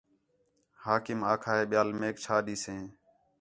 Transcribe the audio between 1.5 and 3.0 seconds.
ہِے ٻِیال میک چَھا ݙیسن